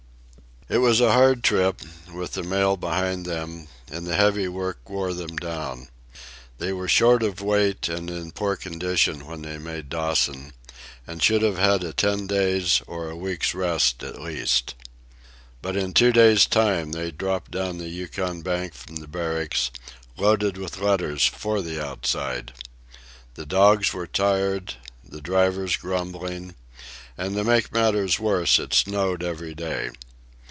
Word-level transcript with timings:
It 0.69 0.77
was 0.77 1.01
a 1.01 1.11
hard 1.11 1.43
trip, 1.43 1.81
with 2.13 2.31
the 2.31 2.43
mail 2.43 2.77
behind 2.77 3.25
them, 3.25 3.67
and 3.91 4.07
the 4.07 4.15
heavy 4.15 4.47
work 4.47 4.89
wore 4.89 5.11
them 5.13 5.35
down. 5.35 5.89
They 6.59 6.71
were 6.71 6.87
short 6.87 7.23
of 7.23 7.41
weight 7.41 7.89
and 7.89 8.09
in 8.09 8.31
poor 8.31 8.55
condition 8.55 9.25
when 9.25 9.41
they 9.41 9.57
made 9.57 9.89
Dawson, 9.89 10.53
and 11.05 11.21
should 11.21 11.41
have 11.41 11.57
had 11.57 11.83
a 11.83 11.91
ten 11.91 12.25
days' 12.25 12.81
or 12.87 13.09
a 13.09 13.17
week's 13.17 13.53
rest 13.53 14.01
at 14.01 14.21
least. 14.21 14.75
But 15.61 15.75
in 15.75 15.91
two 15.91 16.13
days' 16.13 16.45
time 16.45 16.93
they 16.93 17.11
dropped 17.11 17.51
down 17.51 17.77
the 17.77 17.89
Yukon 17.89 18.41
bank 18.41 18.73
from 18.73 18.95
the 18.97 19.09
Barracks, 19.09 19.71
loaded 20.15 20.55
with 20.57 20.79
letters 20.79 21.25
for 21.25 21.61
the 21.61 21.85
outside. 21.85 22.53
The 23.33 23.45
dogs 23.45 23.91
were 23.93 24.07
tired, 24.07 24.75
the 25.03 25.19
drivers 25.19 25.75
grumbling, 25.75 26.55
and 27.17 27.35
to 27.35 27.43
make 27.43 27.73
matters 27.73 28.21
worse, 28.21 28.57
it 28.57 28.73
snowed 28.73 29.21
every 29.21 29.53
day. 29.53 29.89